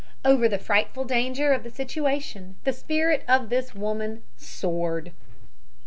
Over 0.25 0.49
the 0.49 0.57
frightful 0.57 1.03
danger 1.05 1.53
of 1.53 1.61
the 1.61 1.69
situation 1.69 2.55
the 2.63 2.73
spirit 2.73 3.23
of 3.27 3.49
this 3.49 3.75
woman 3.75 4.23
soared. 4.35 5.11